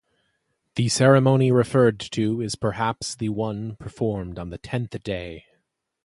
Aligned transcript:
The 0.77 0.89
ceremony 0.89 1.51
referred 1.51 1.99
to 1.99 2.41
is 2.41 2.55
perhaps 2.55 3.13
the 3.13 3.29
one 3.29 3.75
performed 3.75 4.39
on 4.39 4.49
the 4.49 4.57
tenth 4.57 5.03
day. 5.03 5.45